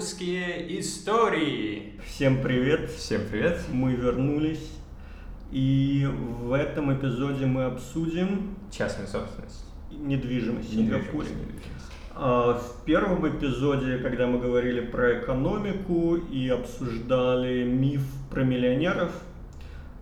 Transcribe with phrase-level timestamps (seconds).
[0.00, 1.92] Сингапурские истории.
[2.06, 2.90] Всем привет!
[2.90, 3.60] Всем привет!
[3.70, 4.72] Мы вернулись.
[5.52, 9.62] И в этом эпизоде мы обсудим Частную собственность.
[9.90, 10.72] недвижимость.
[10.72, 11.92] Недвижимость, недвижимость.
[12.14, 19.12] А, В первом эпизоде, когда мы говорили про экономику и обсуждали миф про миллионеров,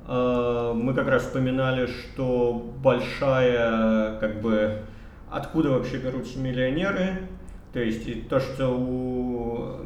[0.07, 4.83] а, мы как раз вспоминали, что большая, как бы,
[5.29, 7.29] откуда вообще берутся миллионеры,
[7.73, 9.77] то есть то, что у...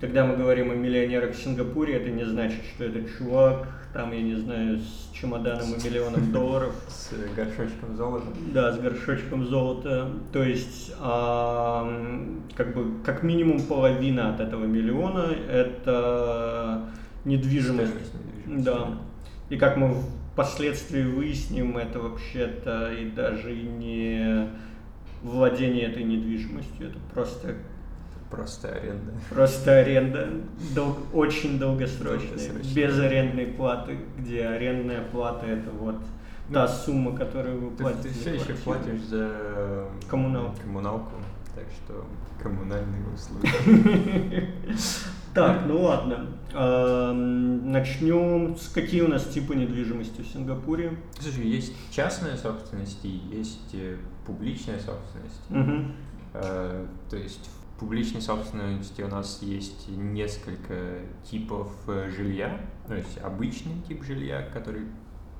[0.00, 4.22] Когда мы говорим о миллионерах в Сингапуре, это не значит, что это чувак, там, я
[4.22, 6.74] не знаю, с чемоданом и миллионом долларов.
[6.88, 8.26] С горшочком золота.
[8.52, 10.10] Да, с горшочком золота.
[10.32, 11.86] То есть, а,
[12.56, 16.88] как бы, как минимум половина от этого миллиона это
[17.24, 17.90] недвижимость.
[17.90, 18.14] Стоимость
[18.46, 18.64] недвижимости.
[18.64, 18.98] Да.
[19.50, 19.94] И как мы
[20.32, 24.48] впоследствии выясним, это вообще-то и даже не
[25.22, 27.54] владение этой недвижимостью, это просто
[28.30, 29.12] Просто аренда.
[29.28, 30.30] Просто аренда
[30.74, 32.74] дол- очень долгосрочная, Долгосрочная.
[32.74, 35.96] без арендной платы, где арендная плата это вот
[36.50, 38.08] та сумма, которую вы платите.
[38.08, 40.56] ты все еще платишь за Коммуналку.
[40.62, 41.10] коммуналку,
[41.54, 42.06] так что
[42.42, 44.48] коммунальные услуги.
[45.34, 46.26] Так, ну ладно.
[47.14, 50.96] Начнем с какие у нас типы недвижимости в Сингапуре?
[51.18, 55.50] Слушай, есть частная собственность и есть э, публичная собственность.
[55.50, 55.94] Мгм.
[56.34, 63.18] Э, То есть в публичной собственности у нас есть несколько типов э, жилья, то есть
[63.18, 64.82] обычный тип жилья, который,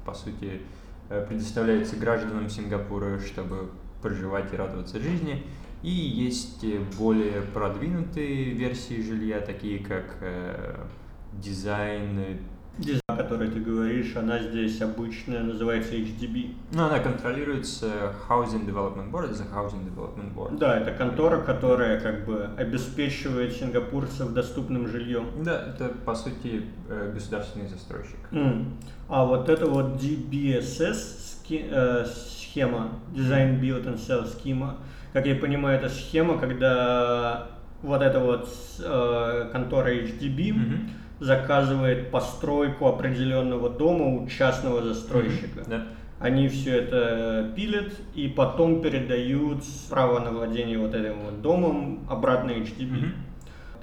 [0.05, 0.63] по сути,
[1.09, 3.71] э, предоставляется гражданам Сингапура, чтобы
[4.03, 5.47] проживать и радоваться жизни.
[5.83, 10.85] И есть э, более продвинутые версии жилья, такие как э,
[11.33, 12.39] дизайн,
[12.79, 16.55] Дизайн, о которой ты говоришь, она здесь обычная, называется HDB.
[16.73, 20.59] ну, она контролируется Housing Development Board, это Housing Development Board.
[20.59, 25.27] Да, это контора, которая как бы обеспечивает сингапурцев доступным жильем.
[25.45, 28.19] Да, это, по сути, э, государственный застройщик.
[28.33, 28.75] М.
[29.09, 34.79] А вот это вот DBSS э, схема, Design Build and Sell схема,
[35.13, 37.49] как я понимаю, это схема, когда
[37.83, 38.49] вот эта вот
[38.81, 40.91] э, контора HDB Мгм.
[41.23, 45.61] Заказывает постройку определенного дома у частного застройщика.
[45.61, 45.87] Мгм, Да.
[46.19, 52.51] Они все это пилят и потом передают право на владение вот этим вот домом обратно
[52.51, 52.91] HDB.
[52.91, 53.13] Мгм.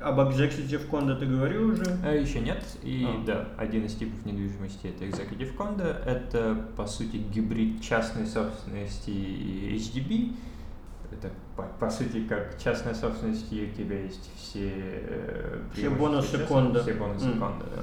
[0.02, 1.84] Об Executive Condo ты говорил уже?
[2.06, 2.64] А еще нет.
[2.84, 3.26] И А.
[3.26, 5.88] да, один из типов недвижимости это Executive Condo.
[6.06, 10.32] Это, по сути, гибрид частной собственности и HDB.
[11.12, 11.32] Это,
[11.62, 14.72] по, по сути, как частная собственность, и у тебя есть все...
[14.74, 16.82] э, Все бонусы кондо.
[16.82, 17.40] Все бонусы М.
[17.40, 17.82] кондо, да.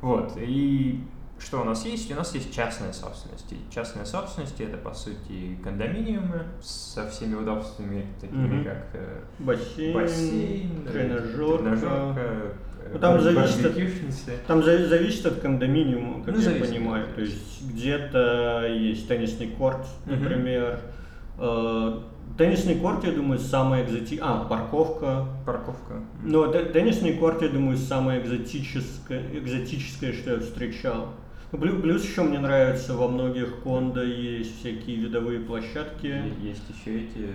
[0.00, 0.32] Вот.
[0.38, 1.00] И
[1.38, 2.10] что у нас есть?
[2.12, 3.50] У нас есть частная собственность.
[3.52, 8.64] И частная собственность это, по сути, кондоминиумы со всеми удобствами, такими Мгм.
[8.64, 11.58] как э, Бассейн, бассейн, тренажерка.
[11.58, 12.52] тренажерка, э,
[12.92, 14.46] Ну, там зависит от-.
[14.46, 17.06] Там за- зависит от кондоминиума, как Ну, я зависит, понимаю.
[17.08, 20.62] да, То есть где-то есть теннисный корт, например.
[20.62, 20.78] Э,
[21.36, 24.18] Теннисный корт, я думаю, самый экзотический.
[24.20, 25.26] А, парковка.
[25.46, 26.02] Парковка.
[26.22, 31.10] Но те- теннисный корт, я думаю, самое экзотическое, экзотическое, что я встречал.
[31.52, 36.22] Ну, плю- Плюс еще мне нравится, во многих кондо есть всякие видовые площадки.
[36.42, 37.28] Есть еще эти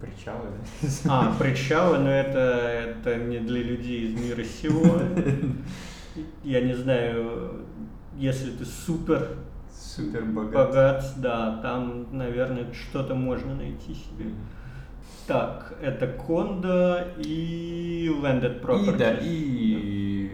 [0.00, 0.48] причалы.
[1.08, 2.38] А, причалы, но это,
[2.98, 4.98] это не для людей из мира сего.
[6.44, 7.66] Я не знаю,
[8.18, 9.28] если ты супер
[9.96, 10.52] Супер богат.
[10.68, 14.30] богат, да, там, наверное, что-то можно найти себе.
[15.26, 18.94] Так, это кондо и landed properties.
[18.94, 20.30] И да, и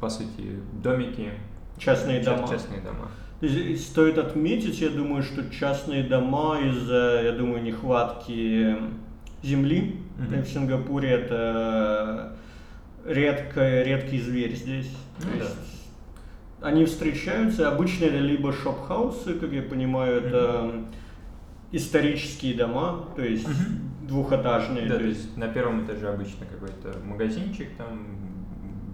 [0.00, 1.30] по сути домики.
[1.78, 2.48] Частные ча- дома.
[2.48, 3.08] Частные дома.
[3.40, 8.76] То есть Стоит отметить, я думаю, что частные дома из-за, я думаю, нехватки
[9.42, 10.42] земли Мгм.
[10.42, 12.36] в Сингапуре это
[13.06, 14.90] редко, редкий зверь здесь.
[15.20, 15.44] То Ну да.
[15.44, 15.83] есть
[16.64, 20.84] Они встречаются, обычно это либо shophouse ы, как я понимаю, это
[21.72, 23.46] исторические дома, то есть
[24.08, 24.88] двухэтажные.
[24.88, 28.16] Да, то то есть на первом этаже обычно какой-то магазинчик, там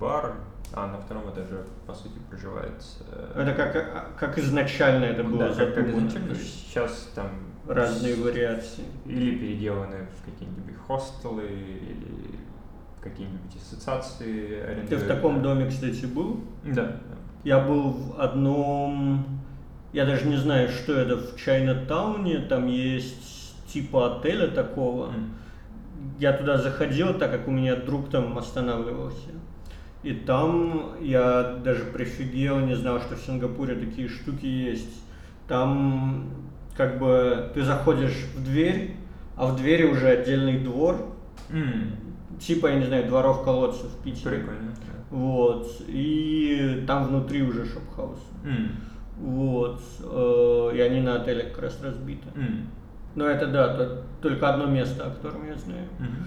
[0.00, 0.34] бар,
[0.72, 2.82] а на втором этаже, по сути, проживает...
[3.08, 7.28] э, это как, как изначально это было да, как, изначально, сейчас там...
[7.69, 8.84] разные вариации.
[9.06, 12.38] Или переделаны в какие-нибудь хостелы, или
[13.00, 16.40] какие-нибудь ассоциации Ты в таком доме, кстати, был?
[16.64, 17.00] Да.
[17.44, 19.25] Я был в одном,
[19.92, 25.06] я даже не знаю, что это, в Чайна-тауне, там есть типа отеля такого.
[25.06, 25.34] М.
[26.19, 29.31] Я туда заходил, так как у меня друг там останавливался.
[30.02, 35.02] И там я даже прифигел, не знал, что в Сингапуре такие штуки есть.
[35.48, 36.31] Там
[36.76, 38.96] как бы ты заходишь в дверь,
[39.37, 41.14] а в двери уже отдельный двор,
[41.50, 41.96] М.
[42.38, 44.38] типа, я не знаю, дворов колодцев в Питере.
[44.38, 44.72] Прикольно.
[45.11, 45.67] Вот.
[45.89, 48.19] И там внутри уже шопхаус.
[48.45, 48.71] М,
[49.19, 49.81] Вот.
[50.03, 52.29] э, И они на отеле как раз разбиты.
[52.35, 52.67] м,
[53.17, 55.89] Но это да, то- только одно место, о котором я знаю.
[55.99, 56.27] мгм.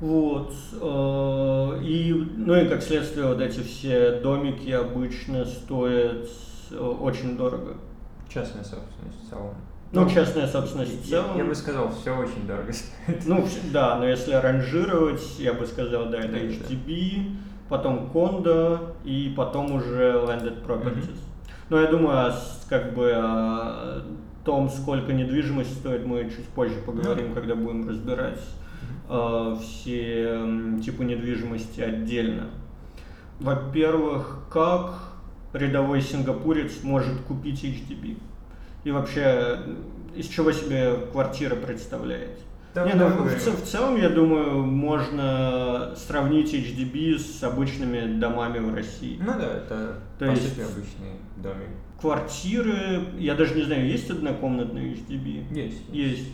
[0.00, 0.52] Вот.
[0.80, 6.26] э, И, ну и как следствие, вот эти все домики обычно стоят
[6.70, 7.76] э, очень дорого.
[8.28, 9.54] Частная собственность в целом.
[9.92, 11.38] Ну, частная собственность в Я, целом.
[11.38, 13.22] я бы сказал, все очень дорого стоит.
[13.26, 16.44] Ну, да, но если ранжировать, я бы сказал, да, это Да, да.
[17.68, 21.18] Потом кондо и потом уже landed properties.
[21.70, 24.02] Но я думаю, с- как бы о
[24.44, 27.34] том, сколько недвижимость стоит, мы чуть позже поговорим, Ну.
[27.34, 28.40] когда будем разбирать
[29.08, 30.38] э, все
[30.82, 32.48] типы недвижимости отдельно.
[33.40, 34.94] Во-первых, как
[35.52, 38.16] рядовой сингапурец может купить HDB?
[38.84, 39.58] И вообще,
[40.14, 42.38] из чего себе квартира представляет?
[42.74, 48.58] Да, Не, ну, в, ц- в целом, я думаю, можно сравнить HDB с обычными домами
[48.58, 49.16] в России.
[49.20, 51.68] Ну да, это То по сути обычный домик.
[52.00, 55.54] Квартиры, я даже не знаю, есть однокомнатные HDB?
[55.54, 55.82] Есть.
[55.92, 56.28] Есть.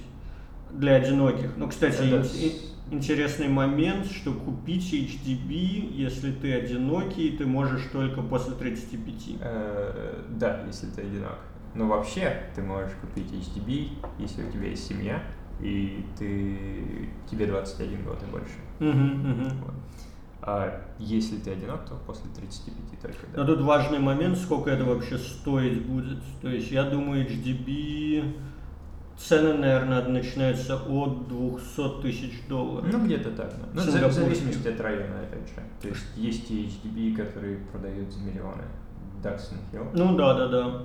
[0.72, 1.50] Для одиноких.
[1.58, 2.52] Ну, кстати, Это ин-
[2.92, 9.36] интересный момент, что купить HDB, если ты одинокий, ты можешь только после 35.
[9.42, 11.38] Э, да, если ты одинок.
[11.74, 13.88] Но вообще ты можешь купить HDB,
[14.18, 15.22] если у тебя есть семья,
[15.62, 18.54] и ты тебе 21 год и больше.
[18.78, 19.48] Мгм, мгм.
[19.64, 19.74] Вот.
[20.42, 23.44] А если ты одинок, то после 35 только, да.
[23.44, 26.18] Но тут важный момент, сколько это вообще стоить будет.
[26.40, 28.34] То есть я думаю, HDB
[29.18, 32.88] цены, наверное, начинаются от 200 тысяч долларов.
[32.90, 33.68] Ну, где-то так, да.
[33.74, 35.62] Ну, в зависимости от района, опять же.
[35.82, 38.64] То есть есть и HDB, которые продают за миллионы.
[39.22, 39.84] Даксон Хилл.
[39.92, 40.82] Ну да, да, да.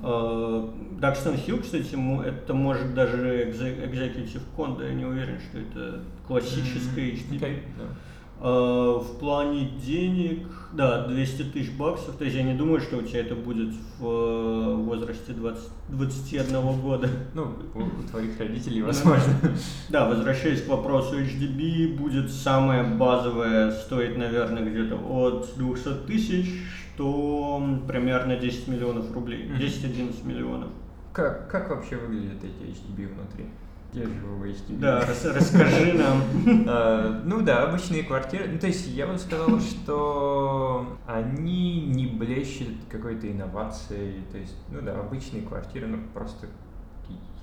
[0.00, 1.96] Дакстон Хилл, кстати,
[2.26, 7.36] это может даже экзекутив кондо, я не уверен, что это классическая HDB.
[7.36, 7.84] Окей, да.
[8.38, 12.16] Э, В плане денег, да, 200 тысяч баксов.
[12.16, 16.80] То есть я не думаю, что у тебя это будет в э, возрасте 20, 21
[16.82, 17.08] года.
[17.34, 19.32] Ну, у, у твоих родителей, возможно.
[19.88, 26.46] Да, возвращаясь к вопросу, HDB будет самое базовое, стоит, наверное, где-то от 200 тысяч,
[26.96, 29.58] что примерно 10 миллионов рублей, Мгм.
[29.58, 30.70] 10-11 миллионов.
[31.12, 33.46] Как, как вообще выглядят эти HDB внутри?
[33.92, 34.78] Я живу в HDB.
[34.80, 36.22] Да, рас- расскажи нам.
[36.68, 38.48] А, Ну да, обычные квартиры.
[38.52, 44.22] Ну, то есть я бы сказал, что они не блещут какой-то инновацией.
[44.32, 46.46] То есть, ну да, обычные квартиры, ну просто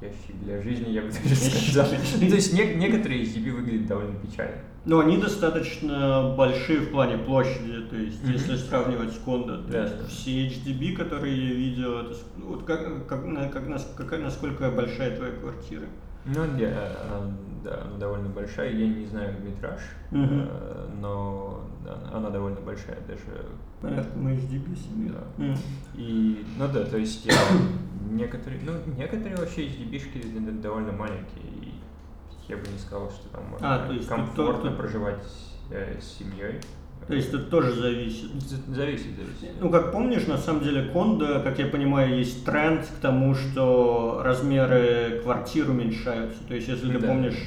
[0.04, 1.88] ящик для жизни, я бы даже сказал.
[2.22, 4.58] Ну, то есть не- некоторые HDB выглядят довольно печально.
[4.86, 8.34] Но они достаточно большие в плане площади, то есть Мгм.
[8.34, 10.08] если сравнивать с кондо, то Да, есть да.
[10.08, 15.86] все HDB, которые я видел, это вот как, как, как какая- насколько большая твоя квартира?
[16.26, 17.30] Ну, я, э,
[17.66, 18.72] да, она довольно большая.
[18.72, 19.80] Я не знаю метраж,
[20.12, 21.53] э, но
[21.86, 23.46] да, она довольно большая даже.
[23.82, 25.12] Понятно, мы HDB себе.
[25.12, 25.44] Да.
[25.44, 25.56] М.
[25.96, 27.32] И, ну да, то есть э,
[28.12, 31.44] некоторые, ну, некоторые вообще HDB-шки довольно маленькие.
[31.62, 31.74] И
[32.48, 35.24] я бы не сказал, что там можно А, то есть тут комфортно только- проживать
[35.72, 36.60] э, с семьей.
[37.08, 38.32] То есть тут тоже зависит.
[38.70, 39.56] Зависит, зависит.
[39.60, 44.22] Ну, как помнишь, на самом деле кондо, как я понимаю, есть тренд к тому, что
[44.24, 46.42] размеры квартир уменьшаются.
[46.48, 47.08] То есть, если ты Да.
[47.10, 47.38] помнишь,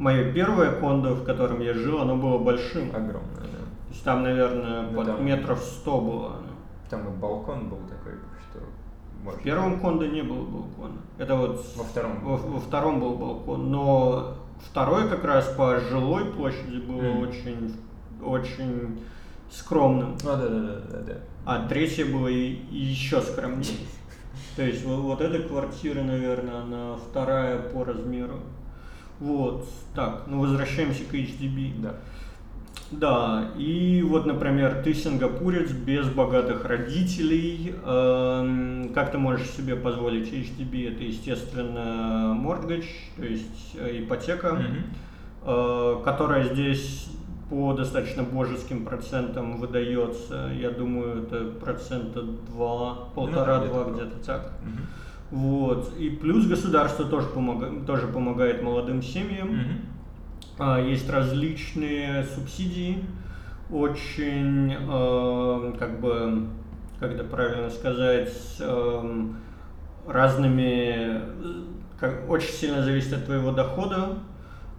[0.00, 2.88] мое первое кондо, в котором я жил, оно было большим.
[2.90, 3.37] Огромное.
[3.88, 5.16] То есть там, наверное, Ну под да.
[5.16, 6.36] метров сто было.
[6.90, 8.12] Там и балкон был такой,
[8.50, 8.60] что
[9.20, 9.40] В можно...
[9.42, 10.98] первом кондо не было балкона.
[11.18, 12.20] Это вот Во втором.
[12.22, 13.70] во, во втором был балкон.
[13.70, 14.34] Но
[14.70, 17.20] второй как раз по жилой площади был Мгм.
[17.20, 17.74] очень,
[18.22, 19.00] очень
[19.50, 20.16] скромным.
[20.24, 21.14] А, да, да, да, да, да.
[21.46, 23.78] А третья была и, и еще скромнее.
[24.56, 28.40] То есть вот, вот эта квартира, наверное, она вторая по размеру.
[29.20, 31.80] Вот, так, ну возвращаемся к HDB.
[31.80, 31.94] Да.
[32.90, 40.32] Да, и вот, например, ты сингапурец без богатых родителей, эм, как ты можешь себе позволить
[40.32, 40.94] HDB?
[40.94, 44.58] Это, естественно, mortgage, то есть э, ипотека,
[45.44, 47.08] э, которая здесь
[47.50, 50.50] по достаточно божеским процентам выдается.
[50.58, 54.52] Я думаю, это процента два, полтора-два, где-то где-то так.
[54.62, 54.80] Мгм.
[55.30, 55.92] Вот.
[55.98, 59.48] И плюс государство тоже, помога- тоже помогает молодым семьям.
[59.48, 59.80] Мгм.
[60.58, 63.04] А, Есть различные субсидии,
[63.70, 66.48] очень, э, как бы,
[66.98, 69.36] как это правильно сказать, эм,
[70.06, 71.64] разными, э,
[72.00, 74.18] как- очень сильно зависит от твоего дохода.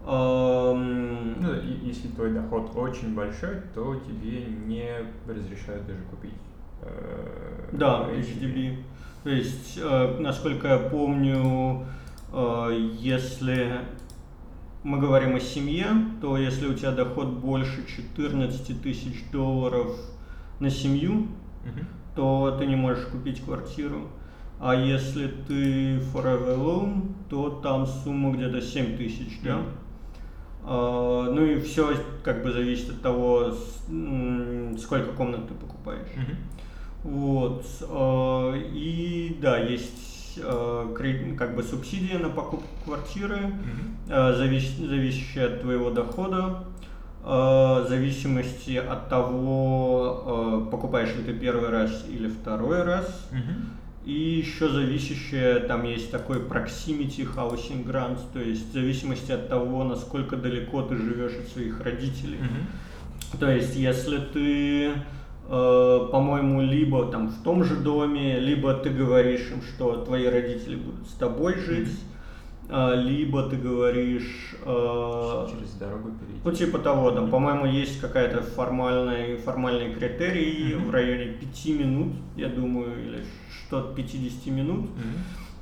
[0.05, 4.89] Эм, Ну, если твой доход очень большой, то тебе не
[5.27, 6.33] разрешают даже купить.
[6.81, 8.77] э, Да, HDB.
[9.23, 11.85] То есть, э, насколько я помню,
[12.99, 13.79] если
[14.83, 15.87] мы говорим о семье,
[16.21, 19.95] то если у тебя доход больше 14 тысяч долларов
[20.59, 21.27] на семью,
[21.65, 21.85] Мгм.
[22.15, 24.07] то ты не можешь купить квартиру.
[24.59, 29.61] А если ты forever alone, то там сумма где-то 7 тысяч, да?
[30.63, 31.93] А, ну и все
[32.23, 33.53] как бы зависит от того,
[34.77, 36.07] сколько комнат ты покупаешь.
[36.15, 36.35] Мгм.
[37.03, 37.65] Вот.
[37.89, 40.08] а, И да, есть
[41.37, 43.53] как бы субсидия на покупку квартиры,
[44.09, 46.63] а, завис- зависящая от твоего дохода,
[47.21, 53.29] в зависимости от того, покупаешь ли ты первый раз или второй раз.
[54.05, 59.83] И еще зависящее, там есть такой proximity housing grant, то есть в зависимости от того,
[59.83, 62.37] насколько далеко ты живешь от своих родителей.
[62.39, 63.37] Мгм.
[63.39, 64.93] То есть, если ты, э,
[65.49, 71.07] по-моему, либо там в том же доме, либо ты говоришь им, что твои родители будут
[71.07, 71.89] с тобой жить,
[72.71, 76.39] а, либо ты говоришь, э, Через дорогу перейти.
[76.45, 80.85] ну типа того, там, по-моему, есть какая-то формальная, формальные критерии Мгм.
[80.87, 83.23] в районе 5 минут, я думаю, или
[83.65, 84.85] что-то 50 минут.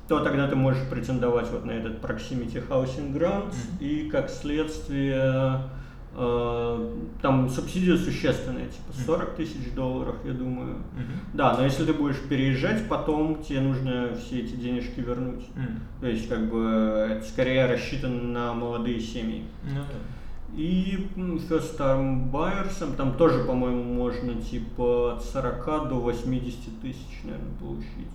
[0.06, 5.58] То тогда ты можешь претендовать вот на этот Proximity Housing Grant, и как следствие э,
[6.14, 9.04] там субсидия существенная, типа Мгм.
[9.06, 10.76] 40 тысяч долларов, я думаю.
[10.92, 11.20] Мгм.
[11.34, 15.44] Да, но если ты будешь переезжать, потом тебе нужно все эти денежки вернуть.
[15.54, 15.80] Мгм.
[16.00, 19.44] То есть, как бы, это скорее рассчитано на молодые семьи.
[19.64, 19.84] Да.
[20.56, 27.54] И first time buyers, там тоже, по-моему, можно типа от 40 до 80 тысяч, наверное,
[27.60, 28.08] получить.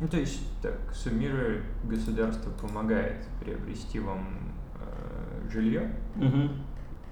[0.00, 4.28] Ну, то есть, так, суммируя, государство помогает приобрести вам
[4.74, 5.92] э, жилье.
[6.16, 6.50] Мгм.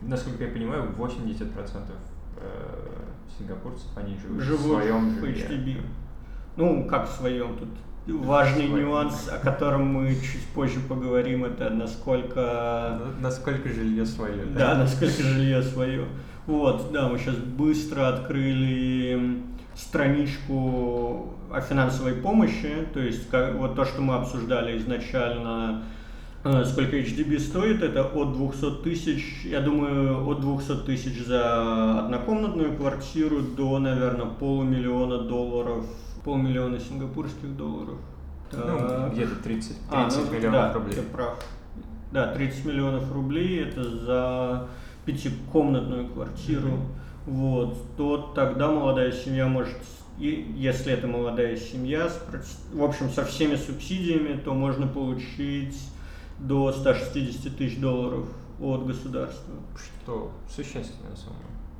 [0.03, 1.91] Насколько я понимаю, 80%
[2.39, 2.97] э,
[3.39, 5.47] сингапурцев, они живут, живут в своем в жилье.
[5.47, 5.81] HDB.
[6.57, 7.69] Ну, как в своем тут.
[8.07, 8.83] Важный Свой.
[8.83, 13.01] нюанс, о котором мы чуть позже поговорим, это насколько...
[13.21, 14.45] Насколько жилье свое.
[14.45, 16.07] Да, насколько жилье свое.
[16.47, 19.43] Вот, да, мы сейчас быстро открыли
[19.75, 25.83] страничку о финансовой помощи, то есть как, вот то, что мы обсуждали изначально,
[26.65, 33.41] сколько HDB стоит, это от 200 тысяч, я думаю, от 200 тысяч за однокомнатную квартиру
[33.41, 35.85] до, наверное, полумиллиона долларов,
[36.25, 37.97] полмиллиона сингапурских долларов.
[38.53, 39.13] Ну, Так.
[39.13, 40.95] где-то 30, 30 А, ну, миллионов да, рублей.
[40.95, 41.45] ты прав.
[42.13, 44.69] Да, 30 миллионов рублей это за
[45.05, 46.69] пятикомнатную квартиру.
[46.69, 46.87] Мгм.
[47.27, 49.77] Вот, то тогда молодая семья может,
[50.19, 52.09] и если это молодая семья,
[52.73, 55.77] в общем, со всеми субсидиями, то можно получить
[56.39, 58.27] до 160 тысяч долларов
[58.61, 59.55] от государства.
[59.77, 61.37] Что существенная сумма.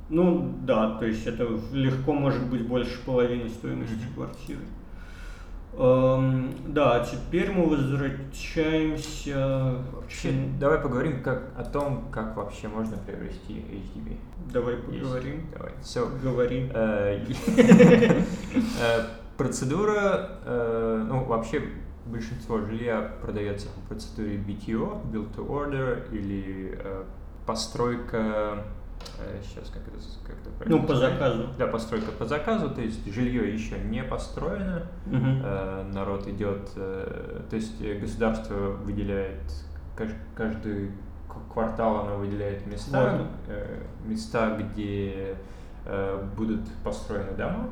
[0.09, 4.13] Ну да, то есть это легко может быть больше половины стоимости Мгм.
[4.15, 4.61] квартиры.
[5.79, 9.33] Эм, да, а теперь мы возвращаемся
[9.91, 10.57] к Вообще, чему?
[10.59, 14.17] давай поговорим как, о том, как вообще можно приобрести HDB.
[14.51, 14.85] Давай Есть.
[14.85, 15.47] поговорим.
[15.53, 15.71] Давай.
[15.83, 16.71] So, Говори.
[16.73, 17.25] э,
[18.81, 19.01] э,
[19.37, 21.61] процедура, э, ну, вообще
[22.11, 27.03] большинство жилья продается по процедуре BTO, Build to Order, или э,
[27.45, 28.63] постройка,
[29.43, 31.47] сейчас как это, как это правильно Ну, по заказу.
[31.57, 35.41] Да, постройка по заказу, то есть жилье еще не построено, Мгм.
[35.43, 39.39] Э, народ идет, э, то есть э, государство выделяет
[39.95, 40.91] каж- каждый
[41.53, 43.27] квартал оно выделяет места, Вот.
[43.47, 45.35] э, места, где
[45.85, 47.69] э, будут построены дома.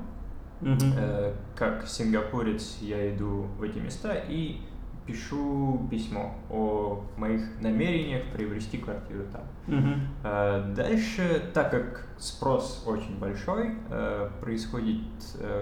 [0.98, 4.62] Э, Как сингапурец я иду в эти места и
[5.06, 9.44] пишу письмо о моих намерениях приобрести квартиру там.
[10.24, 15.04] Э, Дальше, так как спрос очень большой, э, происходит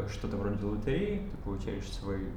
[0.09, 2.27] что-то вроде лотереи, ты получаешь свой,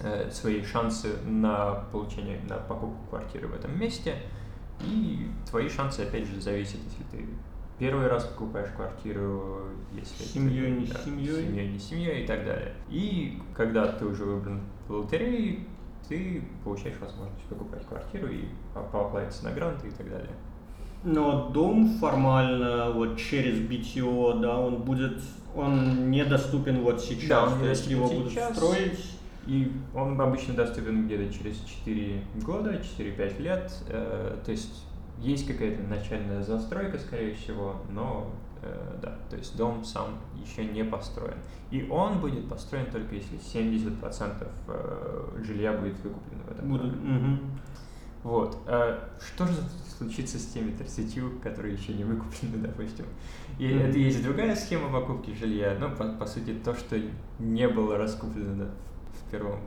[0.00, 4.16] э, свои шансы на получение, на покупку квартиры в этом месте,
[4.82, 7.26] и твои шансы, опять же, зависят, если ты
[7.78, 11.46] первый раз покупаешь квартиру, если семьей, ты, не да, семьей.
[11.46, 12.74] семьей, не семьей и так далее.
[12.88, 15.60] И когда ты уже выбран в лотерее,
[16.08, 20.30] ты получаешь возможность покупать квартиру и по- поплатиться на гранты и так далее.
[21.04, 25.18] Но дом формально вот через BTO, да, он будет,
[25.54, 28.56] он недоступен вот сейчас, Да, он то есть его будут сейчас.
[28.56, 29.12] строить.
[29.46, 33.72] И он обычно доступен где-то через 4 года, 4-5 лет.
[33.88, 34.84] Э, то есть
[35.18, 38.30] есть какая-то начальная застройка, скорее всего, но
[38.62, 41.38] э, да, то есть дом сам еще не построен.
[41.70, 46.94] И он будет построен только если 70% э, жилья будет выкуплено в этом Будут.
[47.02, 47.40] мгм.
[48.22, 48.58] Вот.
[48.66, 49.54] А что же
[49.96, 53.06] случится с теми 30, которые еще не выкуплены, допустим?
[53.58, 53.84] И Мгм.
[53.84, 57.00] это есть другая схема покупки жилья, ну, по, по сути, то, что
[57.38, 58.66] не было раскуплено
[59.26, 59.60] в первом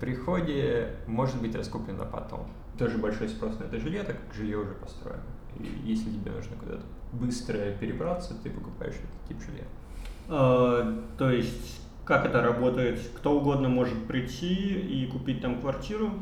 [0.00, 2.46] приходе может быть раскуплено потом.
[2.78, 5.22] Тоже большой спрос на это жилье, так как жилье уже построено.
[5.58, 9.64] И если тебе нужно куда-то быстро перебраться, ты покупаешь этот тип жилья.
[10.28, 13.00] А, то есть, как это работает?
[13.16, 16.12] Кто угодно может прийти и купить там квартиру?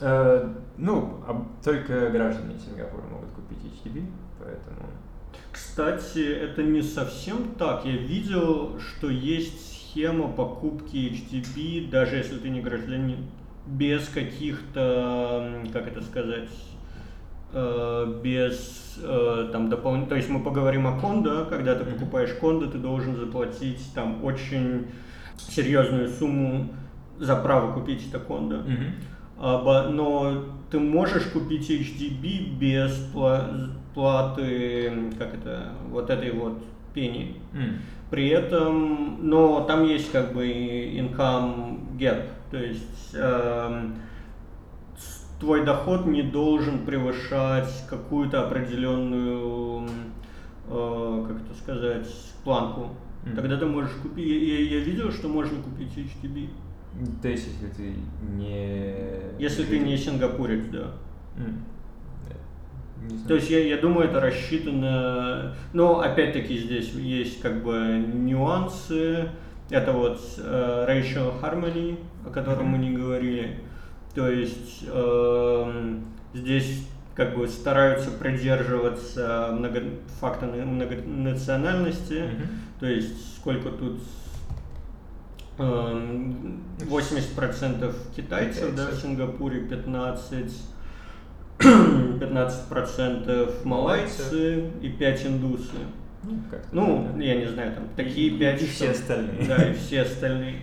[0.00, 4.06] Э, ну, а, только граждане Сингапура могут купить HDB,
[4.38, 4.90] поэтому...
[5.52, 7.84] Кстати, это не совсем так.
[7.84, 13.26] Я видел, что есть схема покупки HDB, даже если ты не гражданин,
[13.66, 16.50] без каких-то, как это сказать,
[17.52, 22.66] э, без э, там дополнительных, то есть мы поговорим о кондо, когда ты покупаешь кондо,
[22.66, 24.88] ты должен заплатить там очень
[25.36, 26.68] серьезную сумму
[27.18, 28.56] за право купить это кондо.
[28.56, 29.90] Mm-hmm.
[29.90, 32.96] Но ты можешь купить HDB без
[33.94, 36.62] платы, как это, вот этой вот
[36.94, 37.36] пени.
[37.52, 37.74] Mm.
[38.10, 43.88] При этом, но там есть как бы income gap, то есть э,
[45.40, 49.88] твой доход не должен превышать какую-то определенную,
[50.68, 52.06] э, как это сказать,
[52.44, 52.90] планку.
[53.24, 53.34] Mm.
[53.34, 54.28] Тогда ты можешь купить.
[54.28, 56.48] Я, я, я видел, что можно купить HTB.
[57.20, 57.92] То есть, если ты
[58.38, 59.42] не...
[59.42, 60.92] Если ты не сингапурец, да.
[61.36, 61.58] Mm.
[63.26, 65.56] То есть я, я думаю, это рассчитано.
[65.72, 69.30] Но опять-таки здесь есть как бы нюансы.
[69.70, 73.60] Это вот э, racial harmony, о котором мы не говорили.
[74.14, 75.98] То есть э,
[76.34, 79.82] здесь как бы стараются придерживаться много,
[80.20, 82.12] факта многонациональности.
[82.12, 82.46] Mm-hmm.
[82.80, 84.00] То есть сколько тут
[85.58, 86.32] э,
[86.80, 90.52] 80% китайцев, да, в Сингапуре 15
[91.58, 95.76] 15% малайцы и 5 индусы.
[96.72, 97.24] Ну, ну да.
[97.24, 98.62] я не знаю, там такие 5...
[98.62, 99.46] И все остальные.
[99.46, 100.56] Да, и все остальные.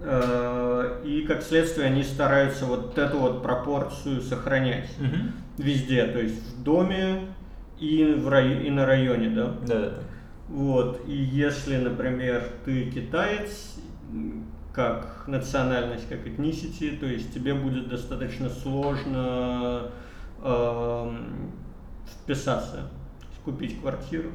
[0.00, 5.32] Э, и как следствие они стараются вот эту вот пропорцию сохранять угу.
[5.58, 7.20] везде, то есть в доме
[7.78, 8.66] и, в рай...
[8.66, 9.54] и на районе, да?
[9.66, 9.92] Да, да.
[10.48, 13.76] Вот, и если, например, ты китаец,
[14.74, 19.90] как национальность, как этнисити, то есть тебе будет достаточно сложно
[20.46, 21.52] Эм,
[22.06, 22.90] вписаться,
[23.46, 24.30] купить квартиру.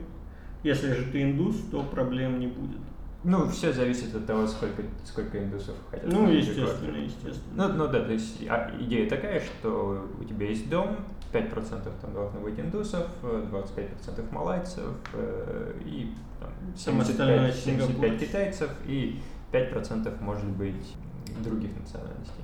[0.63, 2.79] Если же ты индус, то проблем не будет.
[3.23, 6.09] Ну, все зависит от того, сколько, сколько индусов хотят.
[6.09, 7.67] Ну, естественно, естественно.
[7.67, 10.97] Ну, ну да, то есть а, идея такая, что у тебя есть дом,
[11.33, 19.19] 5% там должно быть индусов, 25% малайцев э, и там, 75, 75 китайцев и
[19.51, 20.95] 5% может быть
[21.43, 22.43] других национальностей.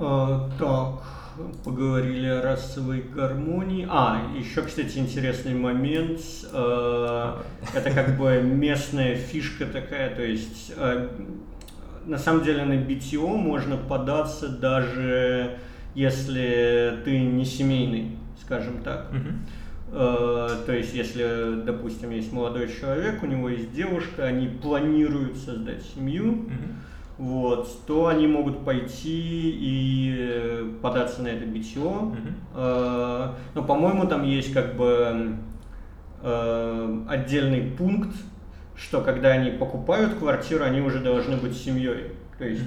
[0.00, 1.02] А, так,
[1.64, 3.86] поговорили о расовой гармонии.
[3.90, 6.20] А, еще, кстати, интересный момент.
[6.52, 7.34] Э,
[7.74, 11.08] это как бы местная фишка такая, то есть э,
[12.06, 15.58] на самом деле на BTO можно податься даже
[15.94, 19.10] если ты не семейный, скажем так.
[19.90, 25.82] Э, то есть, если, допустим, есть молодой человек, у него есть девушка, они планируют создать
[25.82, 26.46] семью.
[26.46, 26.74] Uh-huh
[27.18, 31.82] вот, то они могут пойти и э, податься на это битье.
[31.82, 33.34] Mm-hmm.
[33.54, 35.36] Но, по-моему, там есть как бы
[36.22, 38.14] э, отдельный пункт,
[38.76, 42.12] что когда они покупают квартиру, они уже должны быть семьей.
[42.38, 42.62] То есть,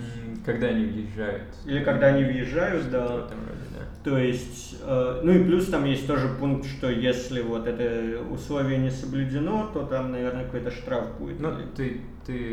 [0.45, 1.47] когда они въезжают.
[1.65, 3.07] Или когда они въезжают, да.
[3.07, 3.33] Роде,
[3.70, 3.70] да.
[4.03, 8.79] То есть, э, ну и плюс там есть тоже пункт, что если вот это условие
[8.79, 11.39] не соблюдено, то там, наверное, какой-то штраф будет.
[11.39, 12.51] Ну, ты, ты,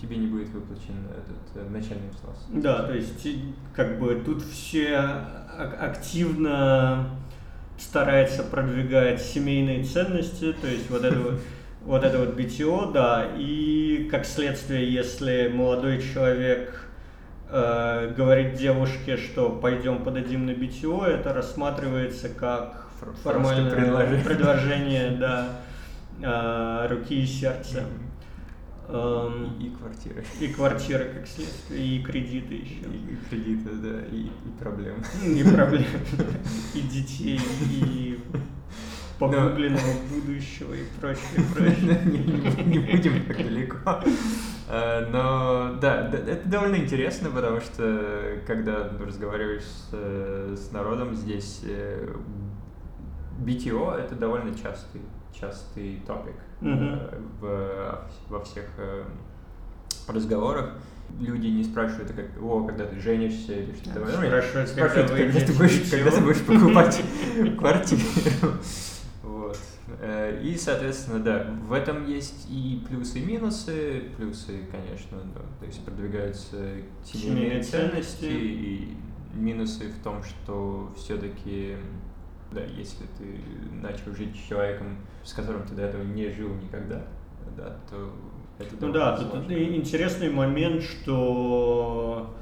[0.00, 2.46] тебе не будет выплачен этот э, начальный взнос.
[2.50, 3.26] Да, то есть,
[3.74, 4.98] как бы тут все
[5.80, 7.10] активно
[7.78, 11.40] стараются продвигать семейные ценности, то есть вот это вот
[11.86, 16.85] вот это вот BTO, да, и как следствие, если молодой человек
[17.50, 22.86] э, говорит девушке, что пойдем подадим на BTO, это рассматривается как
[23.22, 25.60] формальное предложение, предложение да,
[26.22, 27.84] э, руки и сердца.
[28.88, 30.24] Эм, и, и квартиры.
[30.40, 32.84] И квартиры, как следствие, и кредиты еще.
[32.84, 35.02] И, и кредиты, да, и, и проблемы.
[35.24, 35.86] И проблемы.
[36.74, 38.20] И детей, и
[39.18, 42.00] погубленного будущего и прочее, прочее.
[42.64, 44.00] Не будем так далеко.
[44.68, 51.62] Э, но да, это довольно интересно, потому что когда разговариваешь с народом здесь,
[53.40, 55.02] BTO э, это довольно частый,
[55.32, 57.94] частый топик э,
[58.28, 58.64] во всех
[60.08, 60.74] разговорах
[61.20, 64.00] люди не спрашивают, как, о, когда ты женишься или что-то.
[64.00, 67.02] Ну, спрашивают, спрашивают когда, ты будешь, когда ты будешь покупать
[67.56, 68.02] квартиру.
[69.98, 74.02] Э, и, соответственно, да, в этом есть и плюсы, и минусы.
[74.16, 76.56] Плюсы, конечно, да, то есть продвигаются
[77.04, 78.96] семейные ценности, и
[79.34, 81.76] минусы в том, что все-таки,
[82.52, 83.40] да, если ты
[83.72, 87.02] начал жить с человеком, с которым ты до этого не жил никогда,
[87.56, 88.12] да, то
[88.58, 92.34] это Ну да, тут интересный момент, что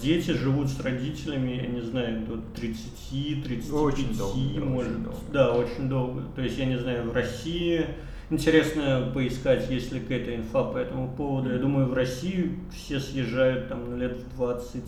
[0.00, 4.92] дети живут с родителями, я не знаю, до 30, 35, очень долго, может.
[4.92, 5.18] Очень долго.
[5.32, 6.22] Да, очень долго.
[6.34, 7.86] То есть, я не знаю, в России
[8.32, 11.52] Интересно поискать, есть ли какая-то инфа по этому поводу.
[11.52, 14.82] Я думаю, в России все съезжают там на лет в 20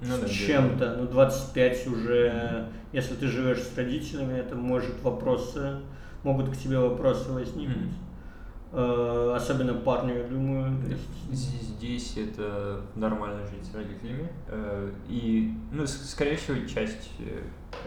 [0.00, 5.80] ну, с чем-то, ну 25 уже, если ты живешь с родителями, это может вопросы,
[6.24, 7.76] могут к тебе вопросы возникнуть.
[7.76, 8.01] Mm-hmm.
[8.72, 10.74] Особенно парню, я думаю.
[11.30, 14.28] Здесь это нормально жить с родителями.
[14.48, 17.42] Э, и, ну, скорее всего, часть, э,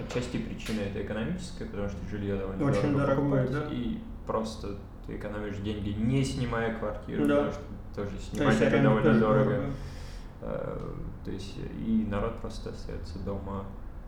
[0.05, 3.67] отчасти причина это экономическая, потому что жилье довольно Очень дорогое, да?
[3.71, 4.75] И просто
[5.07, 7.35] ты экономишь деньги, не снимая квартиру, да.
[7.35, 7.61] потому что
[7.95, 9.43] тоже снимать это довольно дорого.
[9.43, 9.63] дорого.
[10.41, 10.77] Э,
[11.23, 11.55] то есть
[11.87, 13.65] и народ просто остается дома.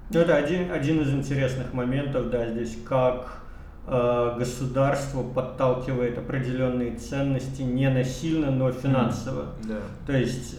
[0.09, 3.46] Ну, это один, один из интересных моментов, да, здесь как э,
[3.87, 9.53] государство подталкивает определенные ценности не насильно, но финансово.
[9.61, 9.79] Mm, да.
[10.05, 10.55] То есть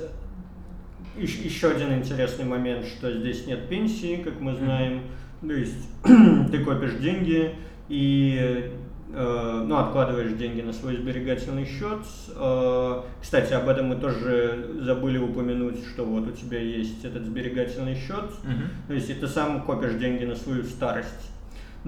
[1.16, 5.02] э, еще один интересный момент, что здесь нет пенсии, как мы знаем.
[5.42, 5.48] Mm.
[5.48, 5.88] То есть
[6.50, 7.54] ты копишь деньги
[7.88, 8.72] и
[9.10, 12.00] Э, ну, откладываешь деньги на свой сберегательный счет.
[12.36, 17.94] Э, кстати, об этом мы тоже забыли упомянуть, что вот у тебя есть этот сберегательный
[17.94, 18.68] счет, угу.
[18.86, 21.30] то есть и ты сам копишь деньги на свою старость.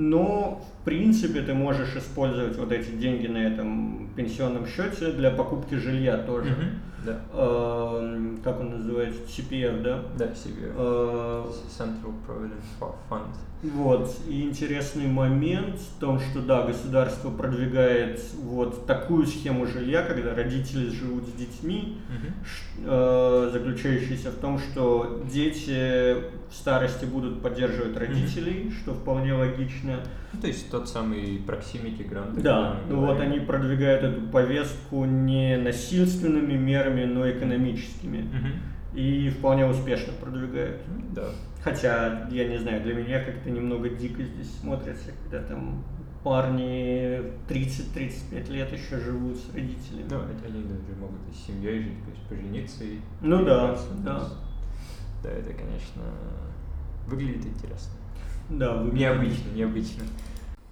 [0.00, 5.74] Но, в принципе, ты можешь использовать вот эти деньги на этом пенсионном счете для покупки
[5.74, 6.52] жилья тоже.
[6.52, 6.99] Угу.
[7.04, 7.20] Да.
[7.32, 9.20] Э, как он называется?
[9.22, 10.04] CPF, да?
[10.18, 10.74] Да, CPF.
[10.76, 12.62] Э, Central Provident
[13.08, 13.36] Fund.
[13.62, 20.34] Вот, и интересный момент в том, что да, государство продвигает вот такую схему жилья, когда
[20.34, 22.86] родители живут с детьми, угу.
[22.86, 26.16] э, заключающаяся в том, что дети
[26.48, 28.72] в старости будут поддерживать родителей, угу.
[28.72, 30.00] что вполне логично.
[30.32, 32.40] Ну, то есть тот самый proximity grant.
[32.40, 38.22] Да, ну вот они продвигают эту повестку не насильственными мерами, но экономическими.
[38.22, 38.98] Угу.
[38.98, 40.80] И вполне успешно продвигают.
[41.14, 41.28] Да.
[41.62, 45.84] Хотя, я не знаю, для меня как-то немного дико здесь смотрится, когда там
[46.24, 50.06] парни 30-35 лет еще живут с родителями.
[50.10, 52.98] Ну, они даже могут и с семьей жить, то есть пожениться и...
[53.20, 54.28] Ну да, да.
[55.22, 56.02] Да, это, конечно,
[57.06, 57.92] выглядит интересно.
[58.48, 59.00] Да, выглядит...
[59.00, 60.04] Необычно, необычно.